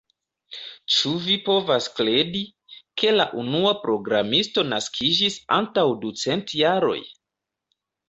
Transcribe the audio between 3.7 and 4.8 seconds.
programisto